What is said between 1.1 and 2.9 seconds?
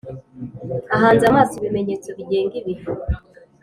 amaso ibimenyetso bigenga ibihe.